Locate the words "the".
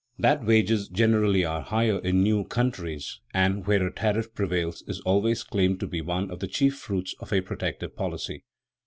6.39-6.47